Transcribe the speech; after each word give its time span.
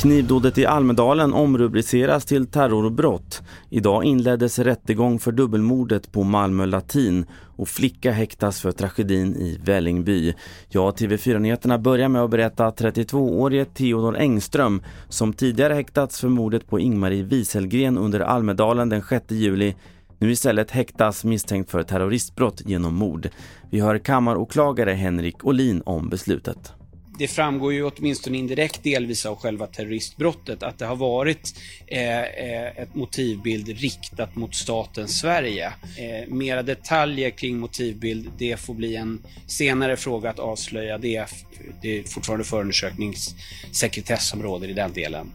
Knivdådet 0.00 0.58
i 0.58 0.66
Almedalen 0.66 1.32
omrubriceras 1.32 2.24
till 2.24 2.46
terrorbrott. 2.46 3.42
Idag 3.70 4.04
inleddes 4.04 4.58
rättegång 4.58 5.18
för 5.18 5.32
dubbelmordet 5.32 6.12
på 6.12 6.22
Malmö 6.22 6.66
Latin 6.66 7.26
och 7.56 7.68
flicka 7.68 8.12
häktas 8.12 8.60
för 8.60 8.72
tragedin 8.72 9.36
i 9.36 9.60
Vällingby. 9.64 10.34
Ja, 10.68 10.90
TV4-nyheterna 10.90 11.78
börjar 11.78 12.08
med 12.08 12.22
att 12.22 12.30
berätta 12.30 12.66
att 12.66 12.80
32-årige 12.80 13.64
Theodor 13.64 14.16
Engström 14.16 14.82
som 15.08 15.32
tidigare 15.32 15.74
häktats 15.74 16.20
för 16.20 16.28
mordet 16.28 16.66
på 16.66 16.80
Ingmarie 16.80 17.22
Wieselgren 17.22 17.98
under 17.98 18.20
Almedalen 18.20 18.88
den 18.88 19.02
6 19.02 19.24
juli 19.28 19.74
nu 20.20 20.30
istället 20.30 20.70
häktas 20.70 21.24
misstänkt 21.24 21.70
för 21.70 21.82
terroristbrott 21.82 22.62
genom 22.66 22.94
mord. 22.94 23.28
Vi 23.70 23.80
hör 23.80 23.98
kammaråklagare 23.98 24.90
Henrik 24.90 25.44
Olin 25.44 25.82
om 25.86 26.08
beslutet 26.08 26.74
det 27.20 27.28
framgår 27.28 27.72
ju 27.72 27.84
åtminstone 27.84 28.38
indirekt 28.38 28.82
delvis 28.82 29.26
av 29.26 29.36
själva 29.36 29.66
terroristbrottet 29.66 30.62
att 30.62 30.78
det 30.78 30.86
har 30.86 30.96
varit 30.96 31.54
eh, 31.86 32.18
eh 32.18 32.82
ett 32.82 32.94
motivbild 32.94 33.68
riktat 33.68 34.36
mot 34.36 34.54
staten 34.54 35.08
Sverige. 35.08 35.66
Eh, 35.98 36.28
mera 36.28 36.62
detaljer 36.62 37.30
kring 37.30 37.58
motivbild, 37.58 38.30
det 38.38 38.56
får 38.56 38.74
bli 38.74 38.96
en 38.96 39.22
senare 39.46 39.96
fråga 39.96 40.30
att 40.30 40.38
avslöja. 40.38 40.98
Det, 40.98 41.26
det 41.82 41.98
är 41.98 42.02
fortfarande 42.02 42.44
förundersökningssekretess 42.44 44.28
som 44.28 44.42
råder 44.42 44.68
i 44.68 44.72
den 44.72 44.92
delen. 44.92 45.30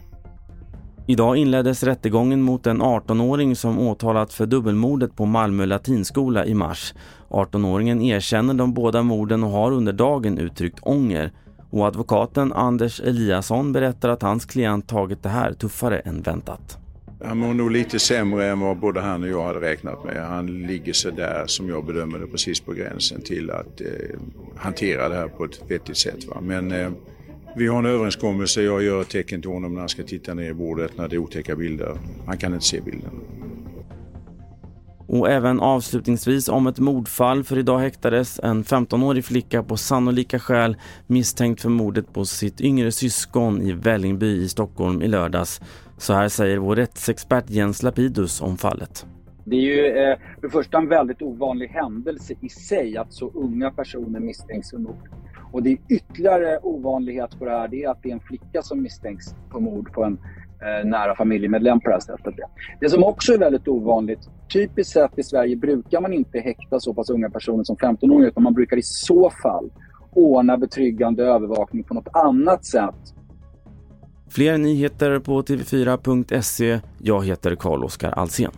Idag 1.08 1.36
inleddes 1.36 1.82
rättegången 1.82 2.42
mot 2.42 2.66
en 2.66 2.82
18-åring 2.82 3.56
som 3.56 3.78
åtalats 3.78 4.34
för 4.34 4.46
dubbelmordet 4.46 5.16
på 5.16 5.26
Malmö 5.26 5.66
latinskola 5.66 6.46
i 6.46 6.54
mars. 6.54 6.94
18-åringen 7.28 8.02
erkänner 8.02 8.54
de 8.54 8.74
båda 8.74 9.02
morden 9.02 9.44
och 9.44 9.50
har 9.50 9.72
under 9.72 9.92
dagen 9.92 10.38
uttryckt 10.38 10.78
ånger. 10.82 11.32
Och 11.70 11.86
advokaten 11.86 12.52
Anders 12.52 13.00
Eliasson 13.00 13.72
berättar 13.72 14.08
att 14.08 14.22
hans 14.22 14.44
klient 14.44 14.88
tagit 14.88 15.22
det 15.22 15.28
här 15.28 15.52
tuffare 15.52 15.98
än 15.98 16.22
väntat. 16.22 16.78
Han 17.24 17.38
mår 17.38 17.54
nog 17.54 17.70
lite 17.70 17.98
sämre 17.98 18.46
än 18.46 18.60
vad 18.60 18.78
både 18.78 19.00
han 19.00 19.22
och 19.22 19.28
jag 19.28 19.44
hade 19.44 19.60
räknat 19.60 20.04
med. 20.04 20.26
Han 20.28 20.46
ligger 20.46 20.92
så 20.92 21.10
där 21.10 21.44
som 21.46 21.68
jag 21.68 21.86
bedömer 21.86 22.18
det 22.18 22.26
precis 22.26 22.60
på 22.60 22.72
gränsen 22.72 23.22
till 23.22 23.50
att 23.50 23.80
eh, 23.80 23.86
hantera 24.56 25.08
det 25.08 25.14
här 25.14 25.28
på 25.28 25.44
ett 25.44 25.60
vettigt 25.68 25.96
sätt. 25.96 26.24
Va? 26.24 26.40
Men 26.40 26.72
eh, 26.72 26.90
vi 27.56 27.66
har 27.66 27.78
en 27.78 27.86
överenskommelse. 27.86 28.62
Jag 28.62 28.82
gör 28.82 29.02
ett 29.02 29.08
tecken 29.08 29.42
till 29.42 29.50
honom 29.50 29.72
när 29.74 29.80
han 29.80 29.88
ska 29.88 30.02
titta 30.02 30.34
ner 30.34 30.50
i 30.50 30.54
bordet 30.54 30.98
när 30.98 31.08
det 31.08 31.16
är 31.16 31.18
otäcka 31.18 31.56
bilder. 31.56 31.98
Han 32.26 32.38
kan 32.38 32.54
inte 32.54 32.64
se 32.66 32.80
bilden. 32.80 33.10
Och 35.08 35.30
även 35.30 35.60
avslutningsvis 35.60 36.48
om 36.48 36.66
ett 36.66 36.78
mordfall 36.78 37.44
för 37.44 37.58
idag 37.58 37.78
häktades 37.78 38.40
en 38.42 38.64
15-årig 38.64 39.24
flicka 39.24 39.62
på 39.62 39.76
sannolika 39.76 40.38
skäl 40.38 40.76
misstänkt 41.06 41.62
för 41.62 41.68
mordet 41.68 42.12
på 42.12 42.24
sitt 42.24 42.60
yngre 42.60 42.92
syskon 42.92 43.62
i 43.62 43.72
Vällingby 43.72 44.42
i 44.42 44.48
Stockholm 44.48 45.02
i 45.02 45.08
lördags. 45.08 45.60
Så 45.98 46.12
här 46.12 46.28
säger 46.28 46.58
vår 46.58 46.76
rättsexpert 46.76 47.50
Jens 47.50 47.82
Lapidus 47.82 48.40
om 48.40 48.56
fallet. 48.56 49.06
Det 49.44 49.56
är 49.56 49.60
ju 49.60 49.86
eh, 49.86 50.18
för 50.34 50.42
det 50.42 50.50
första 50.50 50.78
en 50.78 50.88
väldigt 50.88 51.22
ovanlig 51.22 51.68
händelse 51.68 52.34
i 52.40 52.48
sig 52.48 52.96
att 52.96 53.12
så 53.12 53.30
unga 53.34 53.70
personer 53.70 54.20
misstänks 54.20 54.70
för 54.70 54.78
mord. 54.78 55.08
Och 55.52 55.62
det 55.62 55.70
är 55.70 55.78
ytterligare 55.88 56.58
ovanlighet 56.62 57.38
på 57.38 57.44
det 57.44 57.50
här, 57.50 57.68
det 57.68 57.84
är 57.84 57.90
att 57.90 58.02
det 58.02 58.08
är 58.08 58.12
en 58.12 58.20
flicka 58.20 58.62
som 58.62 58.82
misstänks 58.82 59.24
för 59.52 59.60
mord 59.60 59.92
på 59.92 60.04
en 60.04 60.18
eh, 60.62 60.88
nära 60.88 61.16
familjemedlem 61.16 61.80
på 61.80 61.88
det 61.88 61.94
här 61.94 62.00
sättet. 62.00 62.34
Det 62.80 62.88
som 62.88 63.04
också 63.04 63.32
är 63.32 63.38
väldigt 63.38 63.68
ovanligt, 63.68 64.20
typiskt 64.52 64.92
sett 64.92 65.18
i 65.18 65.22
Sverige 65.22 65.56
brukar 65.56 66.00
man 66.00 66.12
inte 66.12 66.38
häkta 66.38 66.80
så 66.80 66.94
pass 66.94 67.10
unga 67.10 67.30
personer 67.30 67.64
som 67.64 67.76
15-åringar 67.76 68.28
utan 68.28 68.42
man 68.42 68.54
brukar 68.54 68.76
i 68.76 68.82
så 68.82 69.30
fall 69.42 69.70
ordna 70.12 70.56
betryggande 70.56 71.24
övervakning 71.24 71.84
på 71.84 71.94
något 71.94 72.08
annat 72.12 72.64
sätt. 72.64 72.94
Fler 74.28 74.58
nyheter 74.58 75.18
på 75.18 75.42
tv4.se. 75.42 76.80
Jag 76.98 77.24
heter 77.24 77.56
Carl-Oskar 77.56 78.10
Alsen. 78.10 78.50